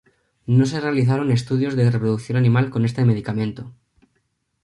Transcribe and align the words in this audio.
No 0.47 0.65
se 0.65 0.79
realizaron 0.81 1.29
estudios 1.31 1.75
de 1.75 1.91
reproducción 1.91 2.35
animal 2.35 2.71
con 2.71 2.85
este 2.85 3.05
medicamento. 3.05 3.71